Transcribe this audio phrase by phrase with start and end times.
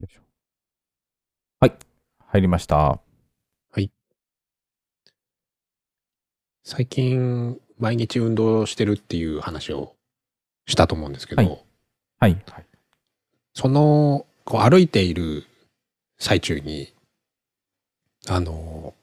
[0.00, 0.20] よいしょ
[1.60, 1.74] はい。
[2.26, 3.00] 入りました。
[6.62, 9.96] 最近、毎日運動してるっていう話を
[10.66, 11.64] したと思うんですけど、はい
[12.20, 12.42] はい。
[12.48, 12.66] はい。
[13.54, 15.46] その、こう歩いている
[16.18, 16.94] 最中に、
[18.28, 18.94] あの、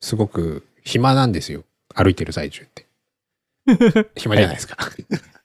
[0.00, 1.64] すごく暇なんですよ。
[1.92, 2.86] 歩いてる最中って。
[4.14, 4.76] 暇じゃないですか。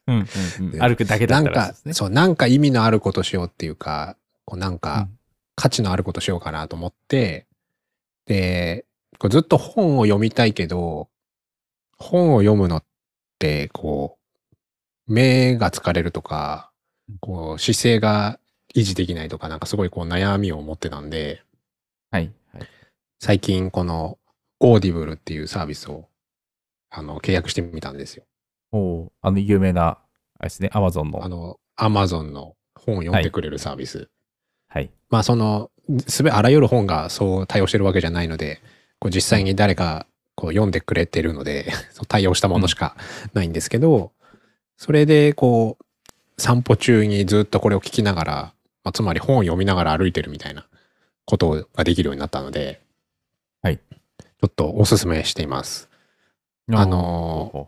[0.07, 0.25] うんうん
[0.59, 0.71] うん。
[0.71, 4.15] で歩くだけだなんかったらですね。、そう、なんか意味のあることしようっていうか、
[4.45, 5.17] こうなんかうん
[5.55, 7.45] 価値のあることしようかなと思って、
[8.25, 8.85] で、
[9.19, 11.09] こうずっと本を読みたいけど、
[11.97, 12.83] 本を読むのっ
[13.37, 14.17] て、こ
[15.07, 16.71] う、目が疲れるとか、
[17.19, 18.39] こう姿勢が
[18.73, 21.43] 維持できないとか、なんかすごいこう悩みを持ってたんで、
[22.09, 22.31] はい。
[22.53, 22.63] はい。
[23.19, 24.17] 最近この
[24.59, 26.07] Audible っていうサービスを、
[26.89, 28.23] あの、契約してみたんですよ。
[28.71, 29.99] おーあの、有名な、
[30.39, 31.23] あれですね、アマゾンの。
[31.23, 33.97] あの、アマゾンの本を読んでくれるサービス。
[33.97, 34.07] はい。
[35.09, 35.69] まあその
[36.07, 38.61] すべあらゆる本がそう対応してるわけじゃないので
[38.99, 41.71] こう実際に誰かこう読んでくれてるので
[42.07, 42.95] 対応したものしか
[43.33, 44.11] ないんですけど、
[44.77, 48.33] それでこう散歩中にずっとこれを聞きながら、
[48.83, 50.65] まあ、つまり本を読みながら歩いてるみたいな
[51.25, 52.81] ことができるようになったので、
[53.61, 53.77] はい。
[53.77, 55.89] ちょっとおすすめしています。
[56.71, 57.67] あのおー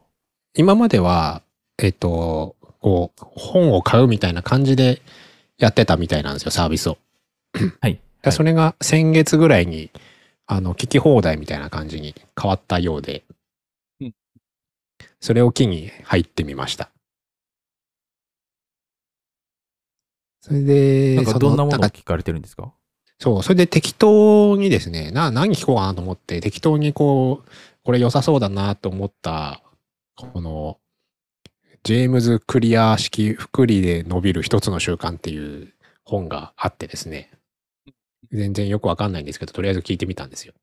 [0.55, 1.41] 今までは
[1.79, 5.01] えっ、とこう本を買うみたいな感じで
[5.63, 6.97] やってたみたいなんですよサービスを。
[7.81, 7.99] はい。
[8.21, 9.91] でそれが先月ぐらいに、
[10.45, 13.23] あの、聞き放題みたいな感じに変わったようで
[14.01, 14.13] うん、
[15.19, 16.89] それを機に入ってみました。
[20.41, 22.73] それで、なんかそどんなものをなんか聞かれてるんですか？
[23.19, 27.49] そう、それで適当にですね、な、何聞こうかなと思って、適当にこう、
[27.85, 29.61] これ良さそうだなと思った、
[30.17, 30.77] この、
[31.83, 35.73] ジェームズ・クリアー式福利で伸びる一つの習慣っていう
[36.05, 37.29] 本があってですね、
[38.31, 40.53] 全然よくわかんないんですけど、とりあえず聞いてみたんですよ。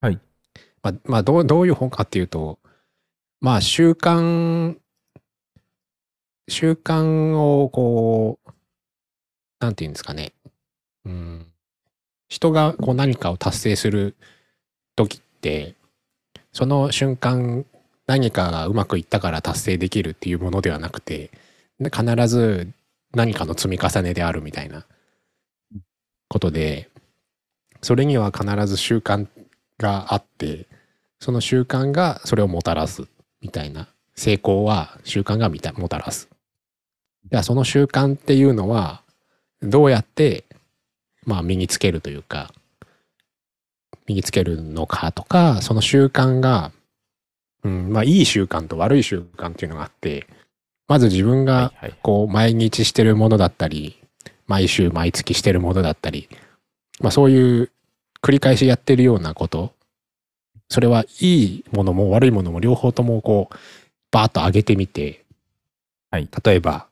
[0.00, 0.20] はい。
[0.82, 2.60] まあ、まあ、どう、どういう本かっていうと、
[3.40, 4.76] まあ、習慣、
[6.48, 8.50] 習慣をこう、
[9.58, 10.32] なんていうんですかね。
[11.04, 11.46] うん。
[12.28, 14.16] 人がこう何かを達成する
[14.94, 15.74] 時って、
[16.52, 17.66] その瞬間
[18.06, 21.30] 何かがうまくいったから達成できるっていうものではなくて、
[21.78, 22.68] 必ず
[23.14, 24.86] 何かの積み重ねであるみたいな
[26.28, 26.88] ことで、
[27.82, 29.26] それには必ず習慣
[29.78, 30.66] があって、
[31.20, 33.06] その習慣がそれをもたらす
[33.40, 33.88] みたいな。
[34.14, 36.28] 成功は習慣がもたらす。
[37.30, 39.02] じゃあその習慣っていうのは、
[39.62, 40.44] どうやって、
[41.24, 42.52] まあ身につけるというか、
[44.06, 46.72] 身につけるのかとか、その習慣が、
[47.64, 50.26] うん、まあいい習慣と悪い習慣っていうのがあって、
[50.88, 51.76] まず自分がはい。
[51.82, 51.94] はい。
[52.02, 54.00] こう毎日してるものだったり
[54.46, 56.28] 毎週毎月してるものだったり、
[57.00, 57.70] まあ、そういう
[58.22, 59.72] 繰り返しやってるようなこと
[60.68, 63.56] それはいいものも悪いものも両方ともこう
[64.10, 65.24] バーッと上げてみて、
[66.10, 66.86] はい例えば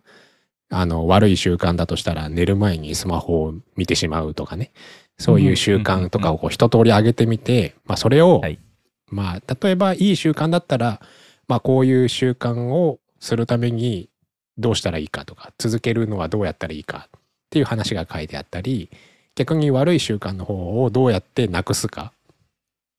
[0.71, 4.73] あの悪い習慣だとしたら寝る前にスマホを見てしまうとかね
[5.19, 8.59] そういう習慣とかをこう一通り上げてみて、まあ、それを、はい
[9.09, 11.01] まあ例えばいい習慣だったら、
[11.49, 14.09] まあ、こういう習慣をするために
[14.59, 17.21] どうしたらいいかとか続けるのはどうやったらいいかっ
[17.51, 18.91] ていう話が書いてあったり
[19.35, 22.13] 逆に悪い習慣の方をどうやってなくすか、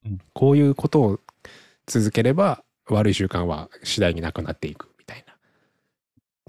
[0.06, 0.20] うん。
[0.34, 1.20] こういうことを
[1.88, 5.34] 続ければ悪い習慣は次第になくなっていくみたいな。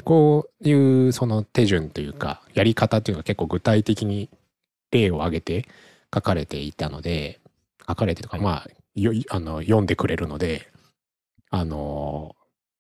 [0.04, 4.28] こういうその手順というかやり方っていうのが結構具体的に
[4.90, 5.66] 例を挙げて
[6.14, 7.40] 書かれていたので
[7.88, 10.68] 書かれてとか、はいまあよあの読んでくれるので
[11.50, 12.34] あの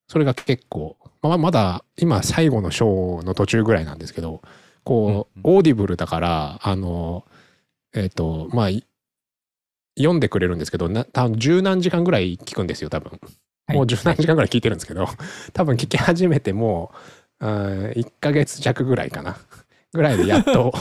[0.08, 4.42] それが結構、まあ、まだ今最後の章の途中ぐらいなんですけど
[4.84, 7.24] こう、うん Audible だからあの
[7.94, 8.84] えっ、とまあい
[9.98, 13.20] 読んでくれるんですけどな多分十何時間ぐらい聞くんですよ多分。
[13.68, 15.08] もう十何時間ぐらい聞いてるんですけど、
[15.52, 16.92] 多分聞き始めても
[17.40, 19.38] ううん1ヶ月弱ぐらいかな。
[19.92, 20.74] ぐらいでやっと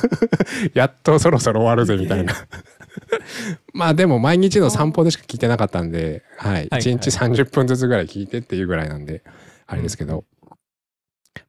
[0.72, 2.34] やっとそろそろ終わるぜみたいな
[3.72, 9.22] まあでも毎日の散歩でしか聞いてなかったんで、はい、はい1日30分ずつぐらい聞いてっていうぐらいなんで
[9.66, 10.24] あれですけど、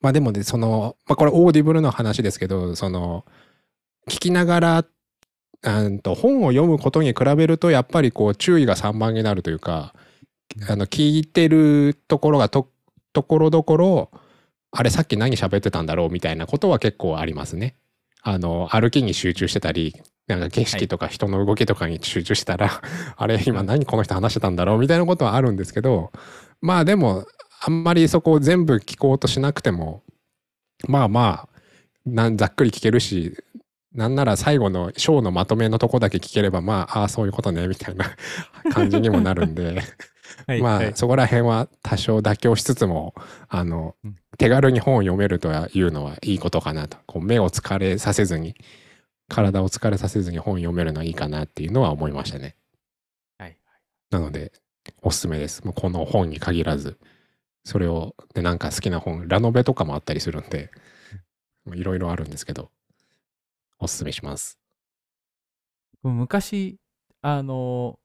[0.01, 3.25] まあでもねその、まあ、これ Audible の話ですけどその
[4.09, 4.85] 聞きながら
[5.61, 9.93] うんと本を読むことに比べるとやっぱりこう注意が散漫になるというか
[10.69, 12.69] あの聞いてるところがと
[13.13, 14.11] ところどころ
[14.71, 17.75] あれさっき何喋ってたんだろうみたいなことは結構ありますね。
[18.21, 19.95] あの歩きに集中してたり
[20.29, 22.81] なんか景色とか人の動きとかに集中したら、
[23.17, 26.11] あれ今何この人話してたんだろうみたいなことはあるんですけど
[26.61, 27.25] まあでも
[27.61, 30.03] あんまりそこを全部聞こうとしなくても
[30.87, 31.49] まあま
[32.05, 33.35] なんざっくり聞けるし
[33.93, 38.05] なんなら最後のショーのまとめのとこだけ聞ければまあああそういうことねみたいな
[38.71, 39.81] 感じにもなるんで
[40.45, 40.91] はいまあ、はい。
[40.95, 43.15] そこら辺は多少妥協しつつも
[43.47, 44.15] あの、うん。
[44.37, 46.97] 手軽に本を読めるというのはいいことかなと。
[47.07, 48.55] こう目を疲れさせずに
[49.29, 52.55] 体を疲れさせずに本読めるのはいいかなっていうのは思いましたね。
[53.37, 53.57] はい
[54.09, 54.51] なので
[55.01, 55.63] おすすめです。
[55.63, 56.97] もうこの本に限らず
[57.63, 60.71] それをでなんか好きな本ラノベとかもあったりするんで
[61.73, 62.71] いろいろあるんですけど
[63.79, 64.59] おすすめします。
[66.03, 66.77] 昔、
[67.21, 67.99] あの、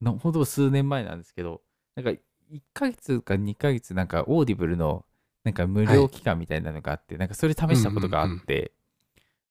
[0.00, 1.62] なほんと数年前なんですけど、
[1.96, 5.04] なんか1ヶ月か2ヶ月、なんか Audible の
[5.44, 8.72] なんか無料期間みたいなのがあって、なんかそれ試したことがあって、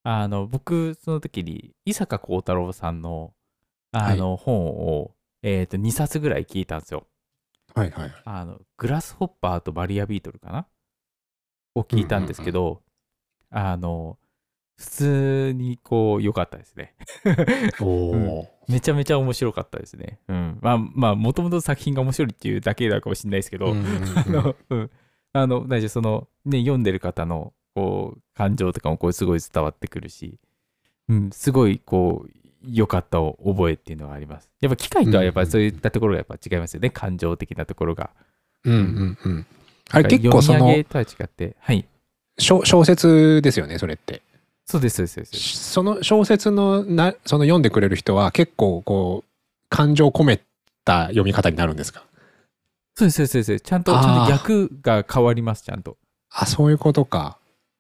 [0.09, 3.33] あの、僕、その時に、伊坂幸太郎さんの、
[3.91, 5.13] あの、本を、
[5.43, 7.07] えっ、と、2冊ぐらい聞いたんですよ。
[7.75, 8.11] はいはい。
[8.23, 10.65] あの、グラスホッパーとバリアビートルかな？
[11.75, 12.83] を聞いたんですけど、
[13.49, 14.17] あの、
[14.77, 16.95] 普通にこう、良かったですね。
[17.81, 20.21] おお、めちゃめちゃ面白かったですね。
[20.29, 20.57] うん。
[20.61, 24.91] まあまあ、もともと作品が面白いっていうだけだかもしれないですけど、うんうんうん あの、うん。
[25.33, 30.39] あの、大丈夫、その、ね、読んでる方の、こう、感情とかも、こう、すごい伝わってくるし、
[31.09, 32.31] うん、すごい、こう、
[32.67, 34.49] 良かったを覚えっていうのがあります。
[34.61, 36.89] やっぱ機械とはやっぱりそういったところがやっぱ違いますよね。
[36.89, 38.09] 感情的なところが。
[38.63, 39.45] うんうんうん。
[39.91, 41.85] あれ結構その読み上げとは違って、はい。
[42.39, 44.23] 小小説ですよね、それって。
[44.65, 45.71] そうです、そうです、そうです。
[45.71, 49.29] その小説のな、その読んでくれる人は結構こう、
[49.69, 50.41] 感情込め
[50.83, 52.03] た読み方になるんですか？
[52.95, 53.59] そうです、そうです。
[53.59, 55.95] ちゃんと、ちゃんと逆が変わります、ちゃんと。
[56.31, 57.37] あ、そういうことか。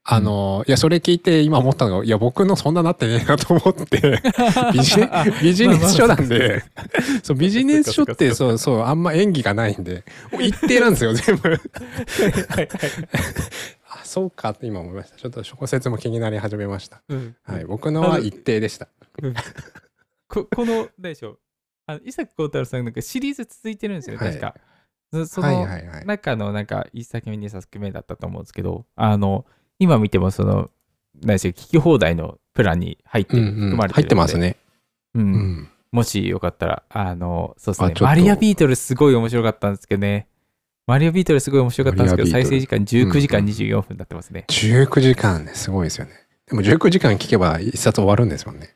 [0.09, 4.21] あの、いや、それ聞いて今思ったのが、いや、僕のそんななってねえなと思って、
[4.71, 5.09] ビジネ
[5.41, 6.63] ビジネス書なんで、
[7.23, 10.05] そう、ビジネス書って、そうそう、あんま演技がないんで、
[10.39, 11.49] 一定なんですよ、全部。
[11.51, 12.69] はいはい
[13.89, 15.17] あ、そうかって今思いました。
[15.17, 17.01] ちょっと小説も気になり始めました。
[17.09, 18.87] うんはい、僕のは一定でした。
[20.29, 21.39] ここの、何でしょう。
[21.85, 24.55] あの伊坂幸太郎さんなんかシリーズ続いてるんですよ、はい確か。
[25.11, 26.05] そそはいの。
[26.05, 29.45] 中のなんか1作目、2作目だったと思うんですけど、あの、
[29.79, 30.69] 今見てもその、
[31.21, 34.37] 何でしょう、聞き放題のプランに入って含まれてるので入ってます。
[34.37, 34.57] ね。
[35.15, 35.19] う。
[35.19, 35.69] うんん。
[35.91, 40.27] もしよかったら、あの、そうですねマリアビートルすごい面白かったんですけどね。
[40.85, 44.45] マリアビートルすごい面白かったんですけど、再生時間19時間うん24分になってますね。
[44.47, 46.13] 19時間ね、すごいですよね。
[46.47, 48.73] でも19時間聞けば一冊終わるんですもんね。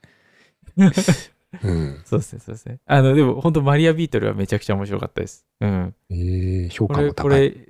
[1.63, 2.01] うん。
[2.05, 2.79] そうですね、そうですね。
[2.85, 5.45] あの、でも本当マリアビートルはめちゃくちゃ面白かったです。
[5.61, 5.95] うん。
[6.09, 7.51] えー、評これ、価も高い。
[7.51, 7.67] これ、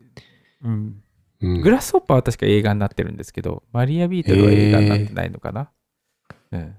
[0.64, 1.04] うん。
[1.42, 5.72] うんグラスホッパーは確か映画になってるんですけど、マリアビートルは映画になってないのかな、
[6.52, 6.76] うん。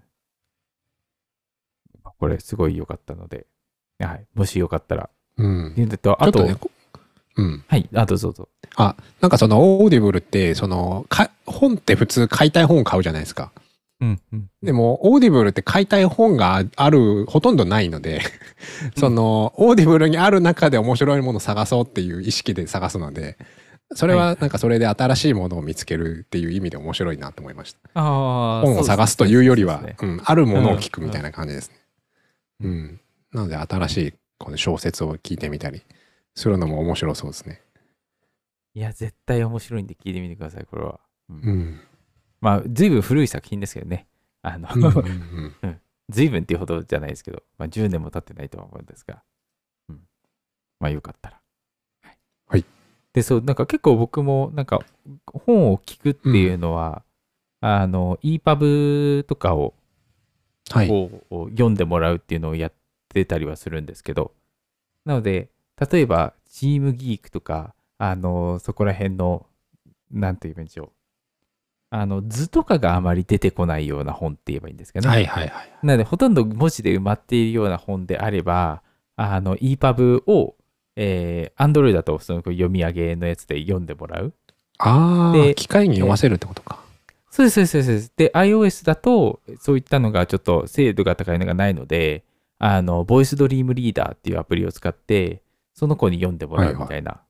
[2.19, 3.47] これすごい良かったので、
[3.99, 4.27] はい。
[4.35, 5.11] もしよかったら。
[5.39, 5.75] うん。
[5.75, 6.71] でとあと、ちょっとね、こ
[7.37, 7.65] うん。
[7.67, 7.89] はい。
[7.95, 8.49] あとどうぞ。
[8.77, 13.51] あ、なんかその Audible って、その、か本って普通買いたい本を買うじゃないですか。
[14.01, 14.51] うん、うん。
[14.63, 18.21] でも、 Audible って買いたい本がある、ほとんどないので、
[18.99, 23.39] その、 Audible にある中で面白いものを探そうっていう意識で探すので、
[23.95, 27.79] それははいなんかそれで新しいものを見つけるっていう意味で面白いなと思いました。
[27.95, 28.63] ああ。
[28.63, 31.77] 本を探すというよりは、ねうん、あるものを聞くみたいな感じですね。
[32.61, 33.01] うん。
[33.33, 35.83] なので、新しいこの小説を聞いてみたり
[36.35, 37.63] するのも面白そうですね。
[38.75, 41.01] いや、絶対面白いんで聞いてみてください、これは。
[41.29, 41.81] うんうん。
[42.41, 44.07] まあ、随分古い作品ですけどね。
[44.43, 45.81] あの、うんうんうん
[46.11, 49.23] 随分っていうほどじゃないですけど、まあ、10年も経ってないとは思うんですが、
[49.89, 50.01] うん、
[50.81, 51.42] まあよかったら。
[53.13, 54.81] で、そう、なんか結構僕も、なんか
[55.27, 57.03] 本を聞くっていうのは、
[57.61, 59.75] あの、EPUB とかを
[60.71, 60.89] はい。
[60.89, 62.73] こう読んでもらうっていうのをやっ
[63.09, 64.33] てたりはするんですけど、
[65.05, 65.51] なので、
[65.91, 69.47] 例えば、チームギークとか、あの、そこら辺の、
[70.11, 70.91] なんて言えばいいんでしょう。
[71.91, 75.09] あの、図とかがあまり出てこないような本って言えばいいんですかね。
[75.09, 75.73] はいはいはい。
[75.83, 78.83] なので、ほとんど文字で埋まっているような本であれば、
[79.17, 80.55] あの、EPUB を、
[80.97, 84.33] えー、Android だとその読み上げのやつで読んでもらう。
[84.79, 86.81] ああ、で機械に読ませるってことか。
[87.31, 88.13] そうです、そうです、そうです。
[88.17, 92.25] で、iOS だと、そういったのがちょっと精度が高いのがないので、
[92.59, 97.23] あの、ボイスドリームリーダーっていうアプリを使って、その子に読んでもらうみたいな。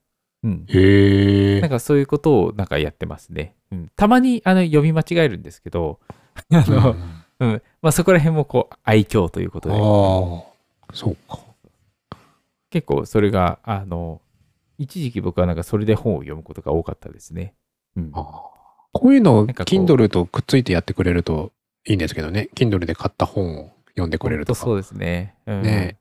[0.43, 0.67] うん。
[0.69, 1.61] へえ。
[1.61, 3.55] なんかそういうことをなんかやってますね。
[3.71, 3.91] うん。
[3.95, 6.01] たまにあの読み間違えるんですけど、
[6.51, 6.97] あの、
[7.39, 7.63] うん。
[7.81, 9.75] まあそこら辺もこう愛嬌ということで。
[9.75, 9.81] ああ、
[10.95, 11.39] そうか。
[12.73, 14.23] 結構それが、あの、
[14.79, 17.55] 一時期僕はなんかそれで本を読むことが多かったですね。
[17.97, 18.13] うん。
[18.13, 18.51] こ
[19.05, 21.53] ういうのをなんかこう Kindle とくっついてやってくれると
[21.87, 22.49] いいんですけどね。
[22.55, 24.61] Kindle で買った本を読んでくれるとか。
[24.61, 25.37] そうですね。
[25.47, 25.99] うん、ね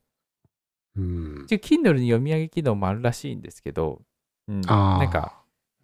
[0.96, 1.46] うん。
[1.50, 4.02] Kindle に読み上げ機能もあるらしいんですけど、
[4.48, 5.38] うん、ああ、なんか、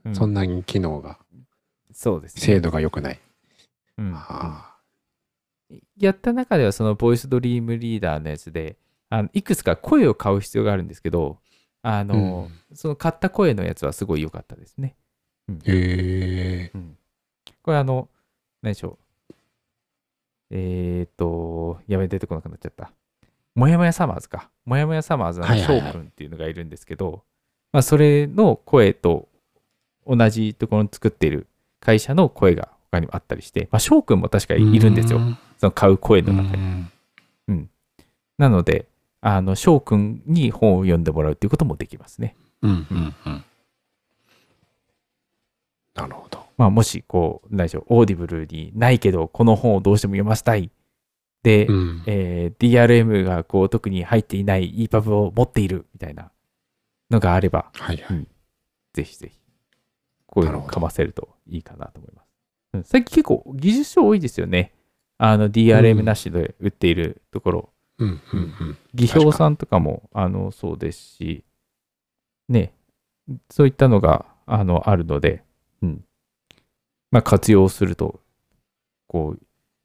[0.06, 1.20] うんそんなに機能が、
[1.92, 2.42] そうですね。
[2.42, 3.20] 精度が良くない。
[3.98, 4.78] うんあ
[6.00, 8.78] やった中ではそのボイスドリームリーダーのやつで
[9.10, 11.38] あのいくつか声を買う必要があるんですけど
[11.82, 14.96] あの、その買った声のやつはすごい良かったですね。
[15.50, 16.80] ーへえ。
[17.62, 18.10] これあの
[18.62, 18.98] 何でしょ
[19.30, 19.34] う
[20.52, 22.92] えーっとやめ出てこなくなっちゃった。
[23.56, 24.50] もやもやサマーズか。
[24.66, 27.24] もやもやサマーズの翔くんっていうのがいるんですけど、
[27.72, 29.28] まあそれの声と
[30.06, 31.48] 同じところに作っている
[31.80, 35.20] 会社の声が他にもあったりして、まあ翔くんも確かにいるんですよ。
[35.58, 36.64] その買う声うの中に。
[37.54, 37.70] ん。
[38.38, 38.88] なので、
[39.22, 42.36] あの、翔くんに本を読んでもらうっていうこともできますね。
[42.62, 43.44] うんうんうん。
[45.96, 46.46] なるほど。
[46.58, 50.72] まあ、もし、こう、何でしょう、オーディブルにないけど、この本をどうしても読ませたい。
[51.44, 52.04] で、うん。
[52.06, 56.32] えー DRM がこう特に入っていない EPUB を持っているみたいな
[57.10, 58.28] のがあれば、はいはい。
[58.94, 59.40] ぜひぜひ、
[60.26, 62.28] こういうのをかませるといいかなと思います。
[62.74, 64.74] うん、最近結構技術書多いですよね。
[65.18, 67.70] あの DRM なしで売っているところ。
[68.00, 68.78] うんうんうん。
[68.94, 71.44] 技評さんとかもあのそうですし、
[72.50, 72.74] ね、
[73.50, 75.44] そういったのがあのあるので、
[75.82, 76.04] うん
[77.12, 78.20] まあ、活用すると、
[79.08, 79.42] こう、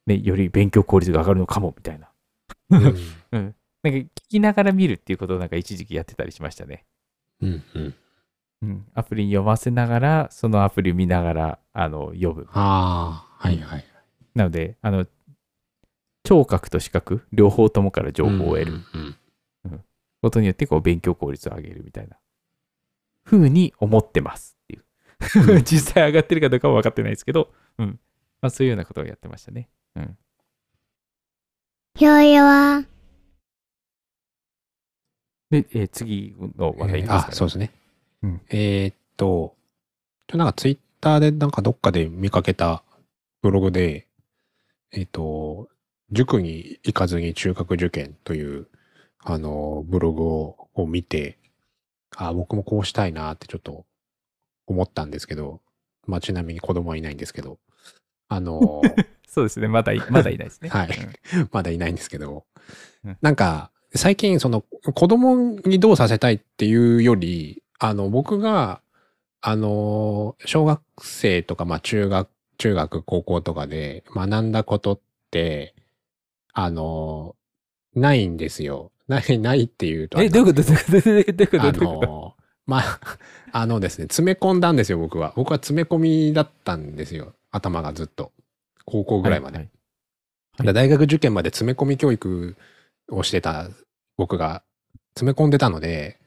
[0.06, 2.10] ね、より勉強効率が上がるのかもみたいな。
[2.70, 2.84] うん
[3.32, 3.54] うん。
[3.82, 6.84] なんか聞きながら見るっていうことをなんか一時期やってたりしましたね。
[7.40, 7.94] うんうん。
[8.62, 12.48] うん、アプリに読ませながら、そのアプリ見ながらあの読む。
[12.52, 13.84] ああ、はいはい。
[14.34, 15.06] なので、あの、
[16.24, 18.80] 聴覚と視覚、両方ともから情報を得る。
[20.22, 22.16] ことによってこう勉強効率を上げるみたいな
[23.24, 24.84] 風に思ってますっていう。
[25.56, 25.62] うん。
[25.66, 27.98] 実際上がってるかどうかは分かってないですけど、うん。
[28.40, 30.18] まあ、そういうようなことをやってましたね、うん、
[31.94, 32.84] ひょいは、
[35.50, 37.70] で、えー次の話題いきますか、あ、そうですね。
[38.22, 38.40] うん。
[38.48, 39.54] えーっと、
[40.26, 42.82] ちょなんかツイッターでなんかどっかで見かけた
[43.42, 44.08] ブログで、
[44.92, 45.68] えーっと、
[46.12, 48.68] 塾に行かずに中学受験という、
[49.24, 51.38] あの、ブログをを見て、
[52.16, 53.84] あ、僕もこうしたいなってちょっと
[54.66, 55.60] 思ったんですけど、
[56.06, 57.58] まあちなみに子供はいないんですけど、
[58.28, 58.82] あの、
[59.28, 59.68] そうですね。
[59.68, 60.68] まだい まだいないですね。
[60.68, 60.88] はい。
[61.34, 61.48] うん。
[61.52, 62.44] まだいないんですけど
[63.04, 68.80] うん、なんか、最近、その、子供にどうさせたいっていうより、あの、僕が、
[69.40, 72.28] あの、小学生とか、まあ、中学、
[72.58, 75.00] 中学、高校とかで学んだことっ
[75.30, 75.74] て、
[76.52, 77.36] あの、
[77.94, 78.92] ないんですよ。
[79.08, 80.62] ない、ないっていうとえ どういうこと？
[80.62, 81.36] どういうこと？
[81.36, 81.58] どういうこと？
[81.58, 83.00] どういうあの、まあ、
[83.52, 85.32] あのですね、詰め込んだんですよ、僕は。
[85.36, 87.34] 僕は詰め込みだったんですよ。
[87.50, 88.32] 頭がずっと。
[88.84, 89.58] 高校ぐらいまで。
[89.58, 89.70] はい
[90.54, 92.56] だから大学受験まで詰め込み教育
[93.08, 93.70] をしてた
[94.18, 94.62] 僕が
[95.14, 96.18] 詰め込んでたので、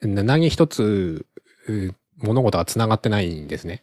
[0.00, 1.26] な何一つ
[1.68, 3.82] う物事がつながってないんですね。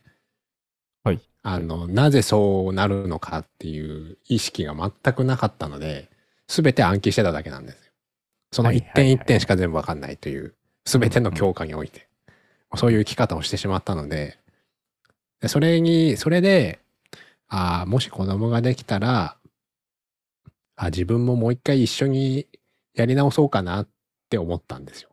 [1.03, 1.20] はい。
[1.44, 6.10] あの、なぜそうなるのかっていう意識が全くなかったので、
[6.48, 7.91] すべて暗記してただけなんですよ。
[8.51, 9.13] その一点はいはいはい。
[9.24, 12.08] 一点しか全部わかんないという、すべての教科において、
[12.75, 14.38] そういう生き方をしてしまったので、
[15.41, 16.79] でそれに、それで、
[17.48, 19.38] ああ、もし子供ができたら、
[20.75, 22.48] あ自分ももう一回一緒に
[22.94, 23.88] やり直そうかなっ
[24.29, 25.10] て思ったんですよ。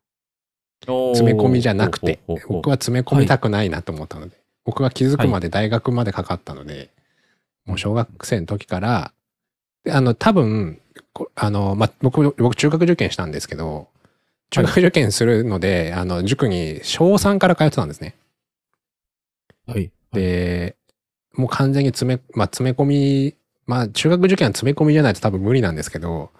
[0.87, 6.91] 詰め込みじゃなくて、僕は詰め込みたくないなと思ったので、僕が気づくまで大学までかかったので、
[7.65, 9.13] もう小学生の時から、
[9.85, 10.81] であの、多分、
[11.13, 13.89] こあの、ま、僕、僕中学受験したんですけど、
[14.51, 18.17] 中学受験するので、あの、塾に小3から通ってたんですね。
[19.67, 19.91] はい。
[20.13, 20.77] で、
[21.35, 23.35] もう完全に詰め、まあ、詰め込み、
[23.67, 26.33] まあ、中学受験は詰め込みじゃないと多分無理なんですけど、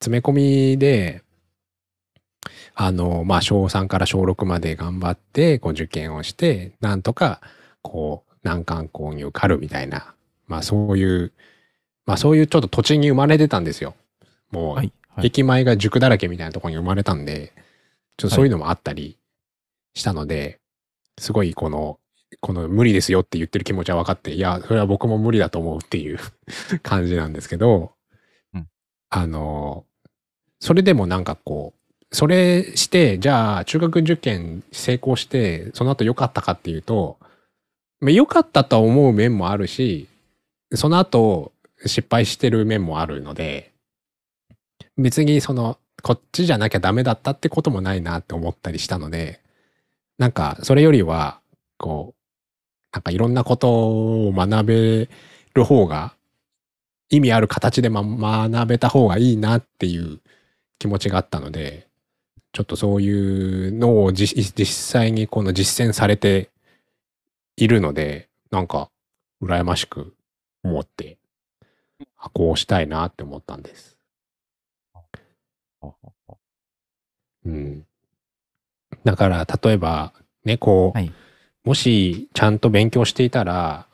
[0.00, 1.22] 詰め込みで、
[2.80, 7.40] あの、まあ、小3から小6まで頑張って、こう、受験をして、なんとか、
[7.82, 10.14] こう、難関校に受かるみたいな、
[10.46, 11.32] まあ、そういう、
[12.06, 13.96] まあ、そういうちょっと土地に生まれてたんですよ。
[14.52, 17.52] もう、はいはい駅前が塾だらけみたいなところに生まれたんで、
[18.18, 19.18] ちょっとそういうのもあったり
[19.94, 20.60] したので、
[21.18, 21.98] すごいこの、
[22.40, 26.20] この無理ですよって言ってる気持ちは分かって、いや、それは僕も無理だと思うっていう
[26.84, 27.94] 感じなんですけど、
[28.54, 28.68] うん
[29.10, 29.86] あの、
[30.60, 31.77] それでもなんかこう、
[32.10, 37.18] それして、じゃあ中学受験成功して、その後良かったかっていうと、
[38.00, 40.08] まあ良かったと思う面もあるし、
[40.74, 41.52] その後
[41.86, 43.72] 失敗してる面もあるので、
[44.96, 49.40] 別にその、こっちじゃなきゃダメだったってこともないなって思ったりしたので、
[50.18, 51.40] なんかそれよりは、
[51.76, 52.18] こう、
[52.92, 55.08] なんかいろんなことを学べ
[55.54, 56.14] る方が、
[57.10, 60.20] 意味ある形で、学べた方がいいなっていう
[60.78, 61.87] 気持ちがあったので、
[62.58, 66.50] ちょっとそういうのを実実際にこの実践されて
[67.56, 68.90] いるので、なんか
[69.40, 70.16] 羨ましく
[70.64, 71.18] 思って、
[72.16, 73.96] あこうしたいなって思ったんです。
[77.46, 77.86] うん。
[79.04, 80.12] だから、例えば、
[80.44, 81.12] ね、こう、はい
[81.64, 83.86] もしちゃんと勉強していたら、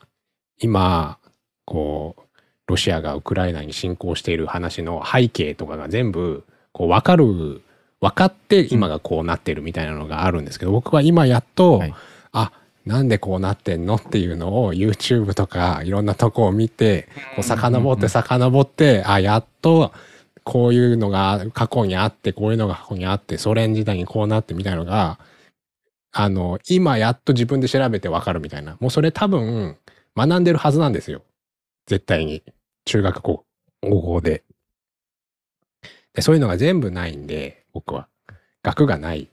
[0.59, 1.17] 今、
[1.65, 2.21] こう、
[2.67, 7.61] ロシアがウクライナに侵攻している話の背景とかが全部、こう、わかる、
[8.05, 11.93] 分かって今がこうなってるみたいなのがあるんですけど、僕は今やっと、はい
[12.33, 12.51] あ、
[12.85, 13.95] なんでこうなってんの？
[13.95, 19.91] っていうのを YouTube とかいろんなとこを見て、こう遡って遡って、あ、やっと
[20.43, 25.17] こういうのが過去にあって、こういうのが過去にあって、ソ連時代にこうなってみたいなのが、
[26.11, 28.77] あの、今やっと自分で調べてわかるみたいな。
[28.79, 29.77] もうそれ多分
[30.15, 31.23] 学んでるはずなんですよ。
[31.87, 32.43] 絶対に。
[32.85, 33.45] 中学校、
[33.81, 34.43] 高校で。
[36.15, 38.07] でそういうのが全部ないんで、僕は。
[38.63, 39.27] 学がない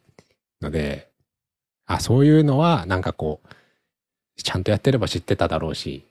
[0.61, 1.09] ので、
[1.87, 6.05] あ、そういうのはなんかこう、ちゃんとやってれば知ってただろうし、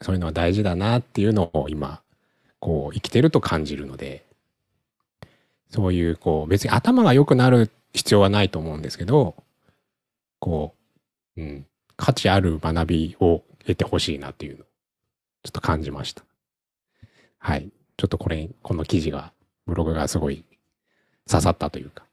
[0.00, 2.02] そういうのは大事だなっていうのを今、
[2.60, 4.24] こう生きてると感じるので、
[5.70, 9.34] そういうこう別に頭が良くなる必要はないと思うんですけど、
[10.38, 10.74] こ
[11.36, 14.66] う、うん、価値ある学びを得てほしいなっていうのを
[15.42, 16.22] ちょっと感じました。
[17.38, 17.70] はい。
[17.96, 19.32] ちょっとこれ、この記事が、
[19.66, 20.44] ブログがすごい
[21.28, 22.04] 刺さったというか、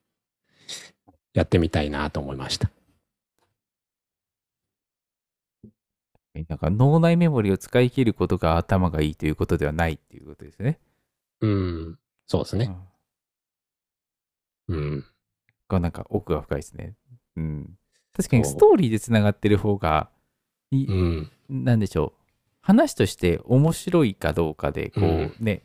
[1.33, 2.69] やってみたいなと思いました。
[6.47, 10.79] なんか脳内メモリを使い切ることが頭がいいということではないっていうことですね。
[11.41, 11.99] うん。
[12.27, 12.65] そうですね。
[14.67, 15.05] うんうん。
[15.69, 16.93] がなんか奥が深いですね。
[17.37, 17.77] うん。
[18.15, 20.09] 確かにストーリーでつながってる方が
[20.71, 21.31] うん。
[21.49, 22.21] なんでしょう。
[22.61, 25.63] 話として面白いかどうかで、こう、うんね、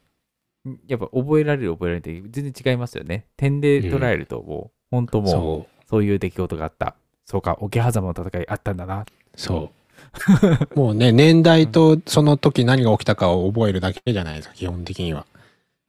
[0.86, 3.26] やっぱ覚えられる覚えられないって全然違いますよね。
[3.36, 6.94] 点で捉えるともう、本当もうそそういう出来事があった。
[7.26, 9.00] そうか、桶狭間の戦いあったんだな。
[9.00, 9.06] う。
[9.36, 9.82] そう。
[10.78, 15.26] もうね、年代とその時何が起きたかを覚えるだけじゃないですか、基本的には。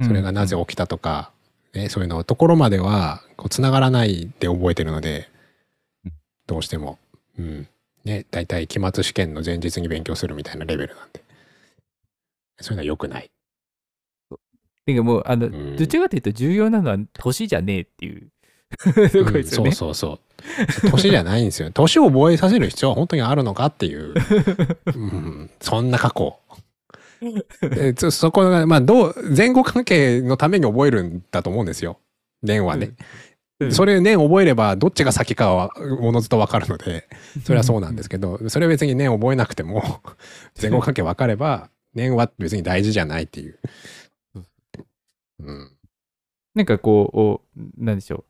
[0.02, 1.32] それがなぜ起きたとか、
[1.74, 5.30] ね、そういうのところまでは、こう、繋がらないで覚えてるので
[6.06, 6.12] うん、
[6.48, 7.00] どうしても。
[7.38, 7.68] うん。
[8.04, 11.24] ね、大体期末試験の前日に勉強するみたいなレベルなんで。
[12.60, 13.32] そういうのは良くない。
[14.86, 18.30] てかもう、あの、んどちらかというと重要なのは年じゃねえっていう
[18.84, 19.72] とこうんそうですよね。
[19.72, 20.20] そうそ
[20.86, 20.92] う。
[20.92, 21.72] 年じゃないんですよ。
[21.72, 24.14] 年を覚えさせる必要は本当にあるのかっていう。
[24.96, 26.38] うん、そんな過去。
[27.78, 32.00] えそそこが、まあ、どう、前後関係のために覚えるんだと思うんですよ。
[32.42, 32.88] 年はね。
[32.88, 32.96] うん
[33.72, 35.70] それ年覚えればどっちが先かは
[36.02, 37.08] おのずとわかるので、
[37.46, 40.02] それはそうなんですけど、それは別に年覚えなくても、
[40.62, 43.60] 前後関係分かれば、年は別に大事じゃないっていう。
[45.46, 45.72] うん。
[46.56, 47.42] なんかこうお、
[47.78, 48.26] なんでしょ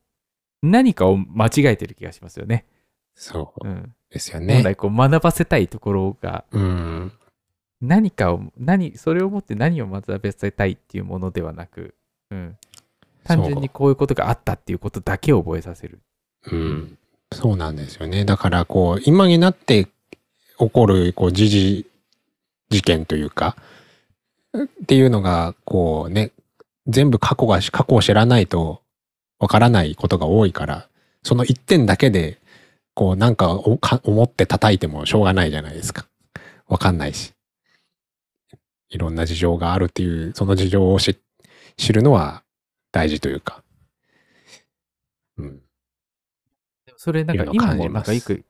[0.61, 0.67] う。
[0.67, 2.65] 何かを間違えてる気がしますよね。
[3.15, 3.93] そううん。
[4.09, 4.63] ですよ本ね。
[4.63, 7.11] 来こう学ばせたいところが、うん。
[7.81, 11.95] 何かを、何、それをもって何を学ばせたいっていうものではなく、
[12.31, 12.57] うん。
[13.23, 15.99] 単純にこういうことがあったっていうことだけを覚えさせる。
[16.51, 16.97] うん。
[17.33, 18.25] そうなんですよね。
[18.25, 19.87] だから、こう、今になって
[20.57, 21.85] 起こる、こう、時事
[22.69, 23.57] 事件というか、
[24.57, 26.31] っていうのが、こうね、
[26.87, 28.81] 全部過去が、過去を知らないと
[29.39, 30.89] わからないことが多いから、
[31.23, 32.39] その一点だけで、
[32.93, 36.07] こう、なんか思って叩いてもしょうがないじゃないですか。
[36.67, 37.33] わかんないし。
[38.89, 41.17] いろんな事情があるっていう、その事情を知
[41.75, 42.43] 知るのは
[42.91, 43.63] 大事というか。
[45.37, 45.61] うん。
[46.97, 48.45] それなんか今ね、感じますなんかよく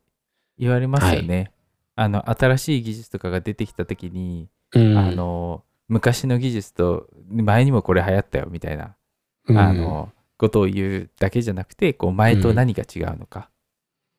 [0.57, 1.51] 言われますよね。
[1.95, 8.95] あの、新しい技術とかが出てきたときに、うんあの、昔の技術と前にもこれ流行ったよみたいな、
[9.47, 13.51] うんあの、ことを言うだけじゃなくて、こう前と何が違うのかっ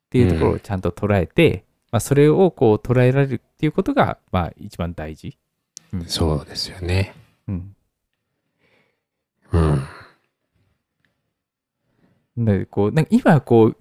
[0.09, 5.37] ていうところをちゃんと捉えて、まあ、それをこう捉えられるっていうことが、まあ、一番大事。
[5.93, 6.05] うん。
[6.05, 7.13] そうですよね。
[7.47, 7.75] うん。
[9.51, 9.81] うん。
[12.37, 13.77] でこうなんか今こう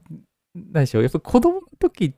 [0.54, 2.12] 何でしょうやっぱ子供の時っ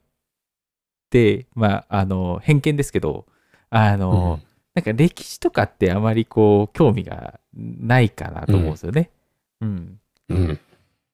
[1.08, 3.24] てまああの偏見ですけど
[3.70, 4.40] あの、
[4.76, 9.10] なんか歴史とかってあまりこう興味がないかなと思うんですよね。
[9.62, 9.98] うん。
[10.28, 10.60] うん。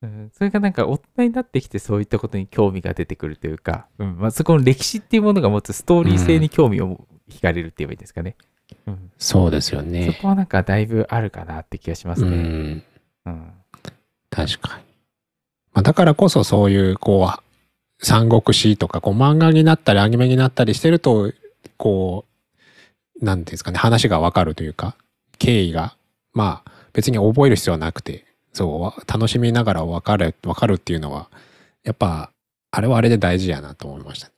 [0.03, 8.35] うんそれがなんか大人になってきてそういったことに興味が出てくるというか、うんまあ、そこの歴史っていうものが持つストーリー性に興味を惹かれるって言えばいいですかね。
[8.87, 10.19] うんそうですよそね。
[10.21, 12.37] こはなんかだいぶあるかなって気がしますうね。
[12.37, 12.83] ん。
[13.27, 13.53] うん
[14.29, 14.85] 確かに。
[15.73, 21.33] まあ、だからこそそういう、こう、三国志とか、こう、漫画になったり、アニメになったりしてると、
[21.77, 22.32] こう、
[23.23, 24.97] なんていうんですかね、話がわかるというか、
[25.39, 25.97] 経緯が、
[26.35, 31.31] まあ、別に覚える必要はなくて、そうわ、楽しみながらわかる、わかるっていうのは、
[31.85, 32.33] やっぱ、
[32.73, 34.31] あれはあれで大事やなと思いました。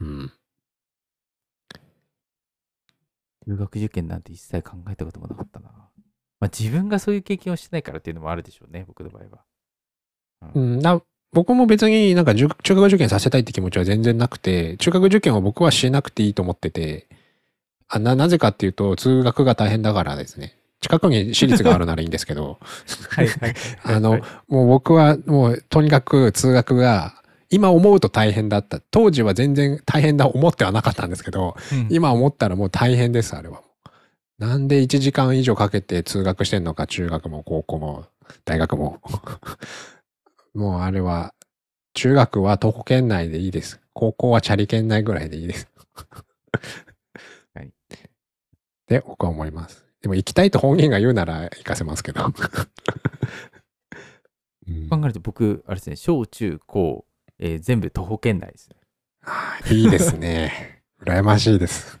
[0.00, 0.32] うん。
[3.46, 5.68] 中学受験なんて一切考えたこともなかったな。
[6.40, 9.44] まあ自分がそういう経験をしてないからっていうのもあるでしょうね、僕の場合は。
[10.54, 11.02] うん、な
[11.34, 17.08] 僕も別になんか中中学受験させたいって気持ちは全然なくて、中学受験は僕はしなくていいと思ってて、
[17.88, 20.56] あななぜかっていうと、通学が大変だからですね。
[20.80, 22.60] 近くに私立があるならいいんですけど、
[23.10, 23.54] はいはい。
[23.82, 27.20] あの、もう僕はもうとにかく通学が、
[27.50, 28.80] 今思うと大変だった。
[28.90, 33.62] 当時は全然大変だ思ってはなかったんですけど、うん今思ったらもう大変です、あれは。
[34.38, 38.04] なんで1時間以上かけて通学してんのか、中学も高校も
[38.44, 39.00] 大学も。
[40.54, 41.34] もうあれは、
[41.94, 43.80] 中学は徒歩圏内でいいです。
[43.92, 45.68] 高校はチャリ圏内ぐらいでいいです。
[47.54, 47.70] はい
[48.86, 49.84] で、僕は思います。
[50.02, 52.26] でも行きたいと本人が言うなら行かせますけど。
[54.66, 57.06] うん考えると僕、あれですね、小中高、
[57.38, 58.76] えー全部徒歩圏内ですね。
[59.22, 60.82] あーいいですね。
[61.00, 62.00] 羨ましいです。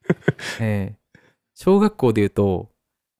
[0.60, 1.20] えー
[1.54, 2.70] 小学校で言うと、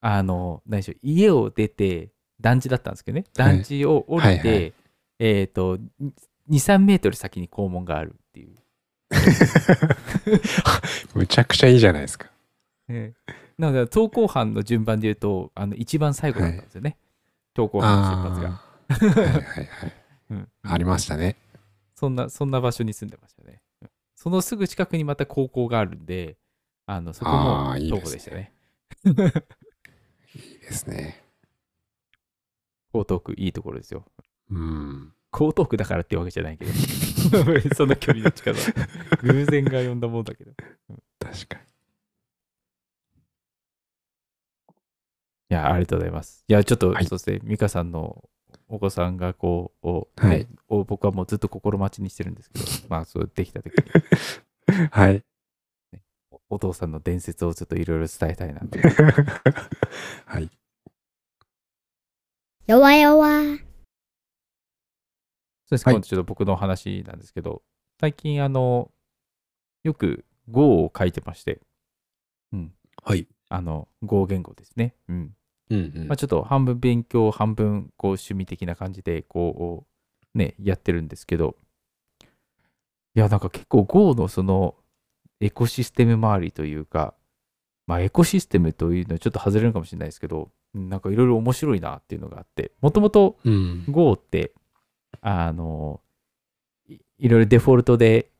[0.00, 2.10] あの、何でしょう、家を出て、
[2.40, 4.72] 団地だったんですけどね、はい団地を降りて、はいはい
[5.18, 5.82] えっ、と、2、
[6.48, 8.54] 3メートル先に校門があるっていう。
[11.14, 12.30] むちゃくちゃいいじゃないですか。
[12.88, 16.96] えーなので、登校班の順番で言うと、あの一番最後だったんですよね。
[17.54, 18.62] 登校班の出発が。
[19.12, 19.92] はいはいはい。
[20.30, 21.36] うんありましたね。
[21.94, 23.60] そんな、そんな場所に住んでましたね。
[23.82, 26.36] うんそのすぐ近くにまた高校があるんで、
[26.84, 28.52] あの、そこもあーいい登ですね
[29.02, 29.44] 校でしたね。
[30.34, 31.24] いいですね。
[32.92, 34.04] 江東区いいところですよ。
[34.50, 35.12] うん。
[35.32, 36.72] 江東区だからってわけじゃないけど。
[37.74, 38.72] その距離の近さ。
[39.22, 40.50] 偶然が呼んだもんだけど。
[40.50, 40.54] い
[41.20, 41.70] 確かに。
[45.50, 46.44] や、ありがとうございます。
[46.48, 48.24] いや、ちょっと、はいそして、美香さんの
[48.68, 55.24] お子さんがこう、をねはいを僕はもうずっと心待ちにしてるんですけど、 まあ、そうできた時に、はい。
[56.48, 58.78] お父さんの伝説をちょっといろいろ伝えたいなと。
[60.26, 60.50] はい。
[62.70, 63.56] 弱々。
[63.56, 63.62] そ
[65.70, 67.62] うです、はい今度ちょっと僕の話なんですけど、
[68.00, 68.92] 最近、あの、
[69.82, 71.60] よく Go を書いてまして、
[72.52, 73.26] うん、はい。
[73.48, 74.94] あの、Go 言語ですね。
[75.08, 75.34] うん。
[75.70, 79.84] うんうんまあ、ちょっと半分勉強、半分こう趣味的な感じで、こ
[80.32, 81.56] う、ね、やってるんですけど、
[82.22, 82.26] い
[83.18, 84.76] や、なんか結構 Go のその
[85.40, 87.14] エコシステム周りというか、
[87.88, 93.84] まあエコシステムというのはちょっと外れるかもしれないですけど、うんなんかいろいろ面白いなっていうのがあって、もともとうん。
[93.88, 94.52] Go って、
[95.20, 96.00] あの、
[96.88, 98.30] いいろいろデフォルトで、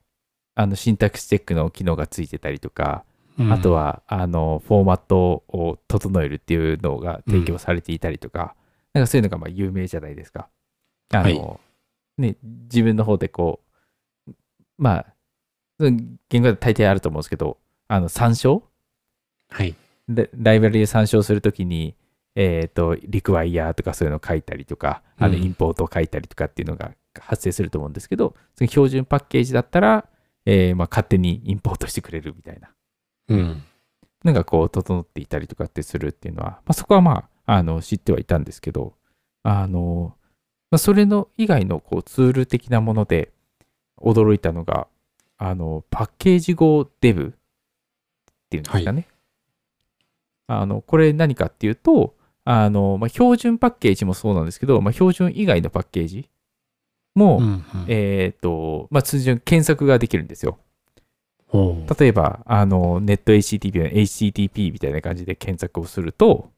[0.54, 3.04] あの、シンタックスチェックの機能がついてたりとか、
[3.50, 8.54] あとは、あの、フォーマットを整えるっていうのが提供されていたりとか、
[8.92, 10.48] なんかそういうのがまあ有名じゃないですか。
[11.12, 11.58] あの、
[12.18, 13.60] ね、自分の方でこ
[14.28, 14.32] う、
[14.76, 15.06] まあ、
[15.78, 17.56] うん言語で大抵あると思うんですけど、
[17.88, 18.62] あの、参照？
[19.48, 19.74] はい。
[20.08, 21.94] でライブラリで参照するときに、
[22.34, 30.06] えっ、と、リクワイヤーとかそういうのを書いたりとか、あの、うんインポートを書いたりとかっていうのが発生すると思うんですけど、その標準パッケージだったら、
[30.46, 32.70] えーまあ、勝手にインポートしてくれるみたいな。
[33.28, 33.62] うん。
[34.24, 38.94] のがこう整っていたりとかってするっていうのは、まあ、そこはまああの知ってはいたんですけど
[39.42, 40.14] あの、
[40.70, 43.32] まあ、それの以外のこうツール的なもので
[44.00, 44.86] 驚いたのが
[45.38, 47.30] あのパッケージ語デブっ
[48.50, 49.06] ていうんですかね、
[50.48, 56.28] あのこれ何かっていうとあの、まあ、標準パッケージもそうなんですけど、まあ、標準以外のパッケージ
[57.14, 60.58] も、うんうんえっ、と、まあ、通常検索ができるんですよ。
[61.98, 66.50] 例えば、あの、ネット HTTP の HTTP みたいな感じで検索をすると、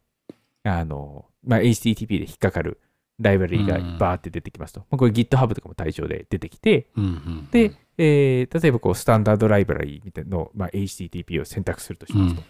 [0.65, 2.79] あの、まあ、HTTP で引っかかる
[3.19, 4.81] ライブラリがバーって出てきますと。
[4.81, 12.43] まあ、これ GitHub とかも対象で出てきて、うんうんで、えー例えばこう、スタンダードライブラリみたいなのを、まあ、HTTP を選択するとしますと。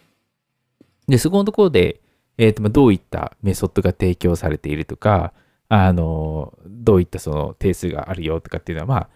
[1.07, 2.01] で、そこのところで、
[2.39, 5.33] えーとまあどういったメソッドが提供されているとか、
[5.69, 9.09] あの、どういったその定数があるよとかっていうのは、ま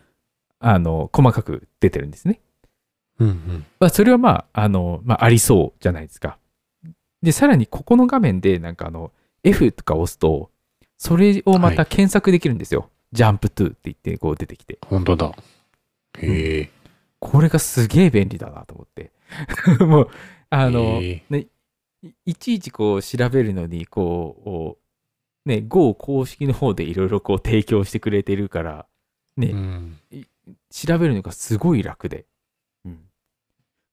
[0.58, 2.40] あ、あの、細かく出てるんですね。
[3.18, 6.38] うんうんまあ、それはまあ、あの、まあ、ありそうじゃないですか。
[7.22, 10.50] で、さらにここの画面で、なんかあの、F とか押すと、
[10.96, 12.88] それをまた検索できるんですよ。
[13.12, 14.78] ジャンプ to って言って、こう出てきて。
[14.86, 15.32] 本当だ。
[16.18, 16.70] へえ。
[17.18, 19.12] これがすげえ便利だなと思って。
[19.84, 20.10] もう、
[20.48, 21.48] あの、へね、
[22.02, 24.78] いいちいちこう調べるのに、こ
[25.44, 28.86] う、ね、Go 公式の方でいろいろこう提供してくれてるから、
[29.36, 29.98] ね、うん。
[30.70, 32.26] 調べるのがすごい楽で、
[32.84, 33.00] うん、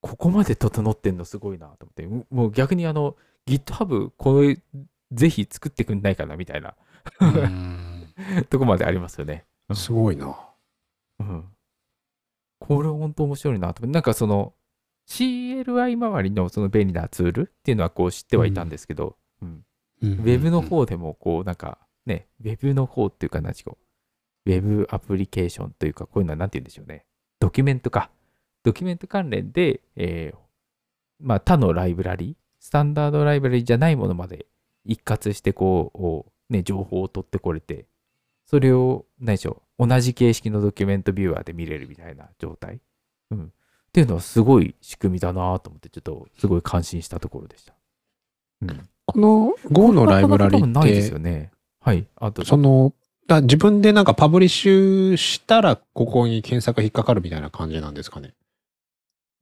[0.02, 2.08] ここまで整ってんのすごいなと思って。
[2.08, 3.16] ももう逆にあの
[3.48, 4.60] GitHub これ
[5.12, 6.76] ぜひ作ってくんないかなみたいな。
[7.20, 8.14] うん。
[8.50, 10.38] とこまでありますよね、すごいな。
[11.20, 11.46] うん、
[12.60, 13.94] これ本当面白いなと思って。
[13.94, 14.54] なんかその
[15.08, 19.66] CLI 周りのその便利なツールっていうのはこう知ってはいたんですけど、うん
[20.02, 23.78] ウウェブの方でもこうなんかね、ウェブの方っていうか何でしょ
[24.46, 24.52] う。
[24.52, 27.06] ウェブアプリケーションというかこういうのは何て言うんでしょうね。
[27.40, 28.10] ドキュメントか。
[28.64, 30.38] ドキュメント関連で、えー
[31.20, 34.46] まあ他のライブラリ、スタンダードライブラリじゃないものまで
[34.84, 37.86] 一括してこう、ね、情報を取ってこれて、
[38.46, 39.88] それを何でしょう。
[39.88, 42.82] 同じ形式のドキュメントビューアーで見れるみたいな状態。
[43.32, 43.54] うん。
[43.94, 47.76] っていうのはすごい仕組みだなと思って、ちょっとすごい感心したところでした。
[48.64, 48.90] うん。
[49.06, 50.96] この Go のライブラリこんないって？
[50.96, 51.52] ですよ、ね。
[51.80, 52.08] はい。
[52.16, 52.96] あと、その、
[53.28, 58.34] だ自分でなんかパブリッシュしたら、ここに検索引っかかるみたいな感じなんですかね？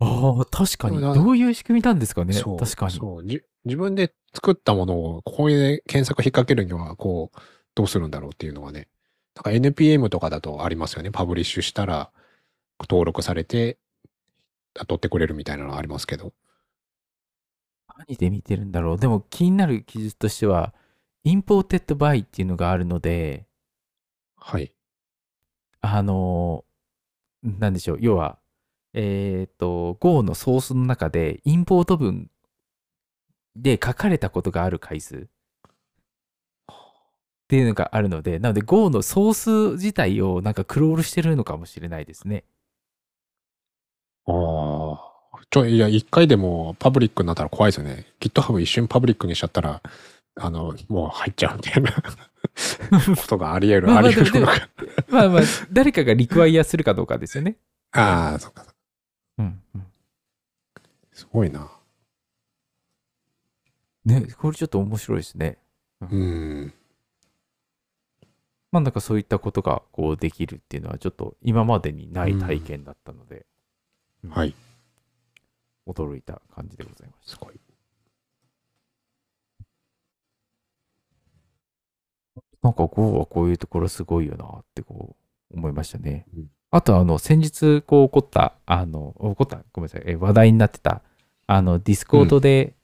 [0.01, 0.99] ああ、確かに。
[0.99, 2.33] だどういう仕組みなんですかね？
[2.33, 2.91] そう確かに。
[2.91, 7.39] そうじ自分で作ったものを、ここに検索引っ掛けるには、こう、
[7.73, 8.89] どうするんだろうっていうのがね。
[9.33, 11.11] だから NPM とかだとありますよね。
[11.11, 12.11] パブリッシュしたら、
[12.89, 13.77] 登録されて、
[14.73, 16.33] 取ってくれるみたいなのありますけど。
[18.07, 18.99] 何で見てるんだろう。
[18.99, 20.73] でも気になる記述としては、
[21.25, 23.45] imported by っていうのがあるので、
[24.35, 24.73] はい。
[25.81, 27.97] あのー、なんでしょう。
[28.01, 28.39] 要は、
[28.93, 32.29] えっ、と、Go のソースの中で、インポート文
[33.55, 35.27] で書かれたことがある回数っ
[37.47, 42.45] ていうのがあるので、なので Go のソース自体をなんかクロールしてるのかもしれないですね。
[44.31, 45.11] ああ。
[45.49, 48.05] ちょ、いや、一回でもパブリックになったら怖いですよね。
[48.19, 49.81] GitHub 一瞬パブリックにしちゃったら、
[50.35, 51.91] あの、もう入っちゃうみたいな
[53.15, 53.87] ことがあり得る。
[53.87, 54.69] まあまああり得るのか。
[55.09, 55.41] まあまあ、
[55.71, 57.57] 誰かがリクワイアするかどうかですよね。
[57.91, 58.65] ああ、そっか。
[59.37, 59.85] うん、うん。
[61.11, 61.69] すごいな。
[64.05, 65.57] ね、これちょっと面白いですね。
[65.99, 66.73] うん。
[68.71, 73.43] まあなんかそういったことがこうできるっていうのはちょっと今までにない体験だったので、うん
[74.29, 74.55] はい。
[75.87, 77.31] 驚いた感じでございました。
[77.31, 77.59] すごい。
[82.61, 85.15] なんか Go はこういうところすごいよなってこ
[85.51, 86.25] う思いましたね。
[86.35, 91.01] うんあとあの先日こう起こった、あの、起こった、ごめんなさい、え話題になってた、
[91.45, 92.75] あの Discord で、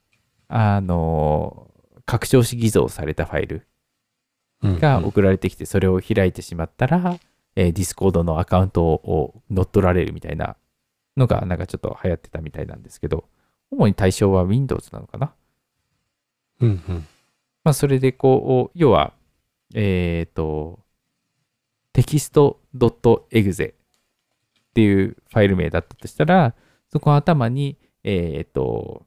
[0.50, 1.72] あの、
[2.06, 3.66] 拡張子偽造されたファイル
[4.62, 7.18] うんが送られてきて、それを開いてしまったら、
[7.56, 10.58] えー、 Discord のアカウントを乗っ取られるみたいな
[11.18, 13.26] のが、なんかちょっと流行ってたみたいなんですけど、
[13.72, 15.34] 主に対象は Windows なのかな？
[16.62, 17.08] うんうん。
[17.64, 19.14] まあ、それでこう、要は、
[19.74, 20.80] えっ、と、
[21.92, 23.74] テキスト .exe っ
[24.74, 26.54] ていうファイル名だったとしたら、
[26.90, 29.06] そこの頭に、えっ、と、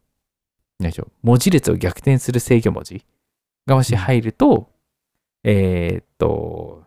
[0.79, 3.05] 何でしょう、文字列を逆転する制御文字
[3.67, 4.69] がもし入ると、
[5.45, 6.85] えっ、と、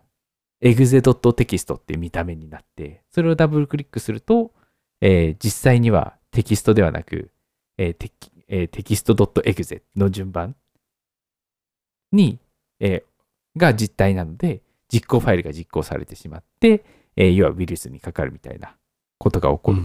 [0.60, 4.52] exe.text っていう見た目になって、それをダブルクリックすると、
[5.06, 7.30] えー実際にはテキストではなく、
[7.76, 10.56] えーテキえーテキスト .exe の順番
[12.10, 12.38] に、
[12.80, 16.84] えーが実体なので、実行ファイルが実行されてしまって、
[17.16, 18.74] えー要はウイルスにかかるみたいな
[19.18, 19.82] ことが起こるっ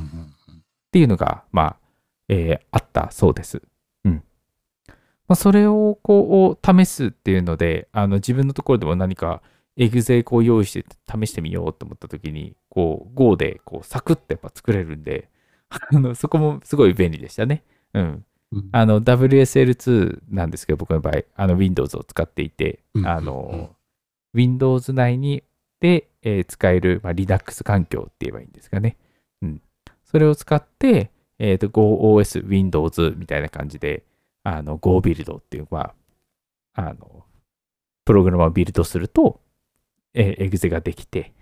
[0.91, 1.75] ていうのが、まあ、
[2.29, 3.62] えーあったそうです。
[4.05, 4.23] うん。
[5.27, 9.41] まあ、それをこう試すっていうので、あの自分のところでも何か
[9.80, 15.30] エグゼこう用意して試してみようと思った時に、こう Go でこうサクッとやっぱ作れるんで、
[15.70, 17.63] あのそこもすごい便利でしたね。
[17.94, 18.26] うん。
[18.52, 23.76] うんあの WSL2 なんですけど、僕の場合、あの Windows を使っていて、うんあの、
[24.34, 25.44] Windows 内に
[25.80, 28.98] で、えー使える、まあ、Linux 環境って言えばいいんですかね。
[29.42, 29.62] うん。
[30.04, 34.04] それを使って、えっ、と、GoOS Windows みたいな感じで、
[34.44, 35.94] あの、Go ビルドっていう、ま
[36.74, 37.24] あ、あの、
[38.04, 39.39] プログラムをビルドすると、
[40.13, 41.34] えー、エグゼができて、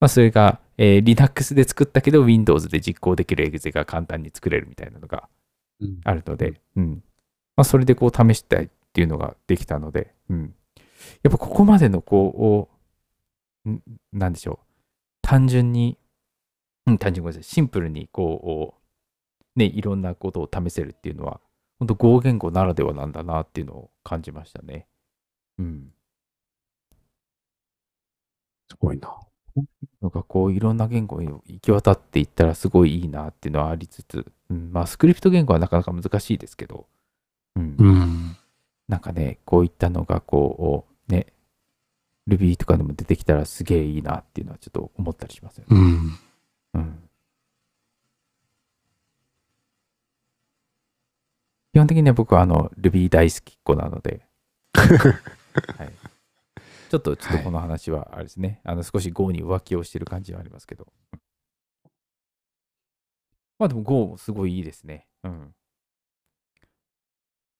[0.00, 5.28] まあ、それが、えー Linux で作ったけど Windows で実行できるエグゼが簡単に作れるみたいなのが
[5.80, 7.02] うんあるので、うん。
[7.56, 10.54] まあ、それでこう試したいっていうのができたので、うん。
[11.22, 12.68] やっぱここまでのこ
[13.64, 14.66] う、んなんでしょう。
[15.22, 15.98] 単純に、
[16.86, 17.54] うん、単純にごめんなさい。
[17.54, 18.74] シンプルにこ
[19.56, 21.40] う、ね、いろんなことを試せるっていうのは、
[21.78, 24.86] 本当合言語ならではなんだなっていうのを感じましたね。
[25.58, 25.92] うん。
[28.70, 29.16] すごいな。
[30.02, 36.86] なんかこういろんな言語に行き渡っていったらすごいいいなっていうのはありつつ、うん、まあスクリプト言語はなかなか難しいですけど、
[37.56, 38.36] うん、うん。
[38.88, 41.26] なんかね、こういったのがこう、ね、
[42.28, 45.76] Ruby とかでも出てきたらすげえいいなっていうのはちょっと思ったりしますよね。
[45.76, 46.18] うん。
[46.74, 47.02] うん。
[51.72, 54.22] 基本的には僕はあの Ruby 大好きっ子なので、
[54.72, 55.92] はい、
[56.88, 60.86] ちょっとちょっとこの話はあれですね、あの少し Go に浮気をしてる感じはありますけど。
[63.58, 65.06] まあでも Go もすごいいいですね。
[65.24, 65.54] うん。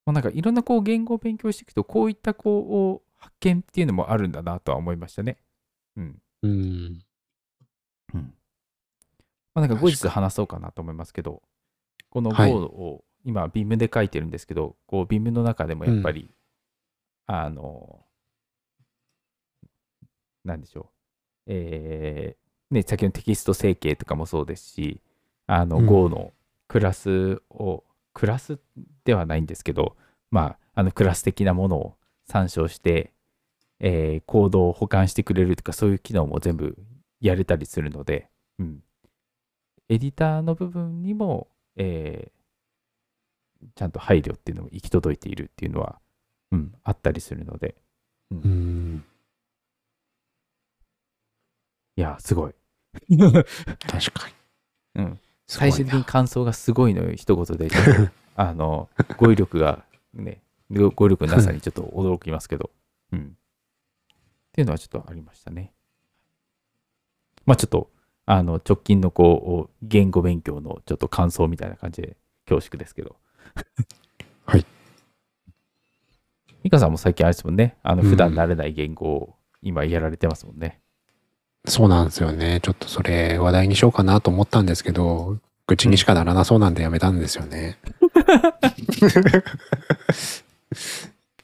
[0.05, 5.37] まあ、なんかいろんなこう言語を勉強していくと、こういったこう発見っていうのもあるんだなとは思いましたね。
[5.97, 6.21] うん。
[6.43, 7.01] うん。
[8.13, 8.33] うん。
[9.53, 11.41] まあなんか後日話そうかなと思いますけど、
[12.09, 16.33] この Go はいを今 Vim で書いてるんですけど、こう Vim の中でもやっぱり、
[17.25, 18.06] あの、
[20.47, 20.85] なんでしょう。
[21.47, 25.01] えー、ね、先のテキスト整形とかもそうですし、
[25.45, 26.33] あの、うん Go の
[26.67, 27.83] クラスを、
[28.13, 28.59] クラス
[29.05, 29.95] ではないんですけど、
[30.31, 33.13] まあ、あのクラス的なものを参照して、
[33.79, 36.77] えーコードを保管してくれるとか、そういう機能も全部
[37.21, 38.29] やれたりするので、
[38.59, 38.83] うん。
[39.89, 42.37] エディターの部分にも、えー
[43.75, 45.99] ちゃんと配慮っていうのも行き届いているっていうのは、
[46.51, 47.75] うん、あったりするので、
[48.31, 49.03] うん。
[51.97, 52.53] いや、すごい。
[53.09, 54.33] 確かに。
[54.95, 57.69] うん、最終的に感想がすごいのよ、一言で。
[58.35, 59.83] あの、語彙力が
[60.13, 62.69] ね、語語彙力のなさにちょっと驚きますけど、
[63.11, 63.19] うん。
[63.19, 64.11] っ
[64.51, 65.73] ていうのはちょっとありましたね。
[67.47, 67.89] まあちょっと、
[68.27, 73.15] あの、直近のこう、言語勉強のちょっと感想みたいな感じで恐縮ですけど。
[74.45, 74.65] はい。
[76.63, 80.79] ミカさんも最近あれですもんね、あの、うん普段慣れない言語を今やられてますもんね。
[81.67, 82.59] そうなんですよね。
[82.61, 87.77] ちょっとそれ話題にしようかなと思ったんですけど、愚痴にしかならなそうなんでやめたんですよね。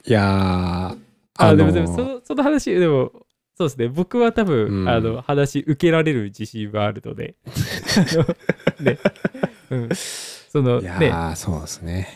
[0.05, 0.97] いやー、あ
[1.35, 3.11] あのでもでもそのその話でも
[3.55, 3.87] そうですね。
[3.87, 4.89] 僕は多分、うん。
[4.89, 7.35] あの話受けられる自信はあるので。
[8.81, 8.97] ね、
[9.69, 12.07] うん、そのいやね、ー、そうですね。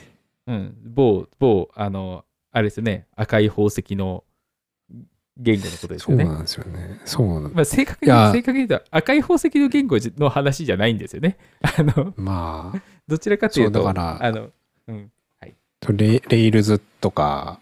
[0.48, 3.06] うん、某某あのあれですよね。
[3.16, 4.24] 赤い宝石の
[5.40, 6.24] 言語のことですよね。
[6.24, 7.02] そうなんですよね。
[7.06, 11.38] そうなんまあ、正確に正確に言うと赤い宝石の言語の話じゃないんですよね。
[11.62, 14.50] あのまあ、どちらかというとそうだからあの、
[14.88, 15.12] うん、
[15.96, 17.60] レレイルズとか、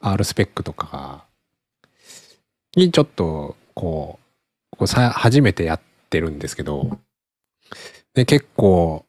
[0.00, 1.24] R スペックとか
[2.76, 4.18] にちょっと、こ
[4.72, 5.80] う、こうさ初めてやっ
[6.10, 6.98] てるんですけど、
[8.14, 9.04] で、結構、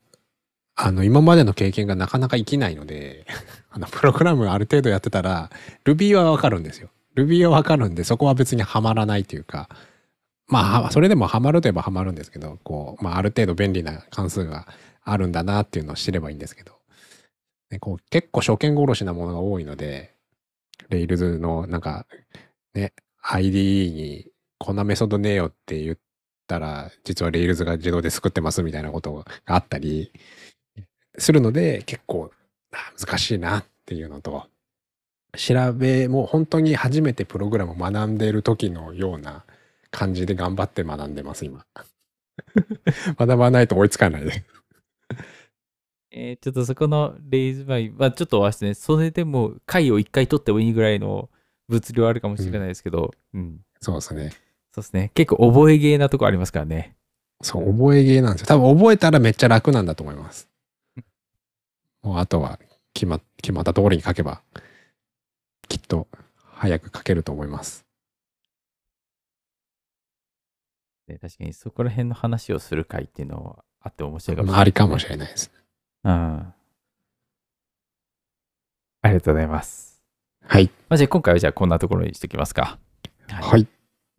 [0.75, 3.25] あの、今までの経験がなかなか生きないので、
[3.75, 5.49] あの、プログラムある程度やってたら、
[5.83, 6.89] Ruby はわかるんですよ。
[7.15, 9.67] Ruby はわかるんで、そこは別にはまらないというか、
[10.47, 14.67] まあ、それでもハマるといえばハマるんですけど、こう、まあ、ある程度便利な関数が
[15.03, 16.73] あるんだなっていうのを知ればいいんですけど、
[17.69, 20.13] ね、こう結構初見殺しなものが多いので、
[20.89, 22.05] Rails のなんか、
[22.75, 25.97] ね、IDE にこんなメソッドねえよって言っ
[26.47, 30.13] たら、実は Rails が自動で作ってますみたいなことがあったり
[31.17, 32.31] するので、結構
[32.97, 34.47] 難しいなっていうのと、
[35.37, 39.43] 調べ、もう本当に初めてプログラムを学んでいる時のような
[39.91, 41.65] 感じで頑張って学んでます、今。
[43.17, 44.43] 学ばないと追いつかないです。
[46.17, 51.29] えーちょっとそこのレイズバイ、まあちょっとはですね、それでも回を1回取ってもいいぐらいの
[51.67, 53.59] 物量あるかもしれないですけど、うん。
[53.81, 54.29] そうですね。
[54.73, 55.11] そうですね。
[55.13, 56.95] 結構覚えゲーなとこありますからね。
[57.41, 58.47] そう、覚えゲーなんですよ。
[58.47, 60.49] 多分覚えたらめっちゃ楽なんだと思います。
[62.01, 62.59] もうあとは
[62.95, 64.41] 決ま決まった通りに書けば、
[65.67, 67.85] きっと早く書けると思います。
[71.07, 75.51] ね確かにそこら辺の話をする回っていうのはあって面白いかもしれまあ、ない、ありかもしれないです。
[76.03, 76.11] うん。
[76.11, 76.55] あ
[79.03, 80.01] りがとうございます。
[80.41, 80.71] はい。
[80.89, 82.79] まあ、じゃあ今回はじゃあこんなところにしておきますか。
[83.27, 83.67] はい。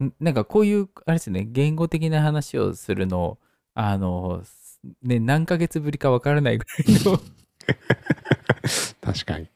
[0.04, 3.38] んなんかこういう、あれですね、言語的な話をするの、
[3.74, 4.42] あの、
[5.02, 7.18] ね、何ヶ月ぶりかわからないぐらいの、
[9.24, 9.48] 確かに。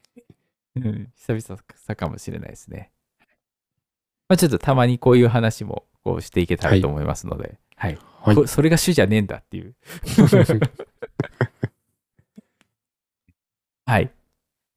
[0.75, 2.91] うん久々さかもしれないですね。
[4.29, 7.97] まあ、ちょっとたまにこういう話もこうしていけたらと思いますので、はい。
[8.21, 9.73] はいこそれが主じゃねえんだっていう。
[13.85, 14.11] はい。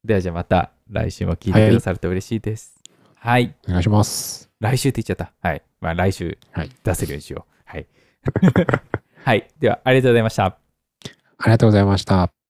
[0.03, 2.75] ではじゃあまた来週も聞いてくださると嬉しいです。
[3.15, 3.55] はい。
[3.67, 4.49] お願いします。
[4.59, 5.31] 来週って言っちゃった。
[5.47, 5.61] はい。
[5.79, 7.51] まあ来週はい出せるようにしよう。
[7.65, 7.87] はい。
[9.23, 9.47] はい。
[9.59, 10.45] ではありがとうございました。
[10.45, 10.57] あ
[11.45, 12.44] りがとうございました。